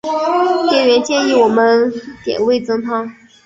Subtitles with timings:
[0.71, 1.93] 店员建议我们
[2.25, 3.15] 点味噌汤